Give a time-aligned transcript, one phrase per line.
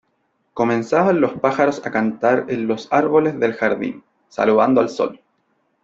[0.55, 5.21] comenzaban los pájaros a cantar en los árboles del jardín, saludando al sol,